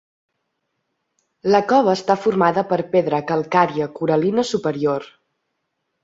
[1.55, 5.07] La cova està formada per pedra calcària coral·lina superior.